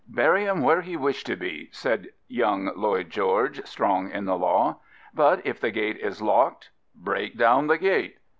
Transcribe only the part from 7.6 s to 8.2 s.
the gate."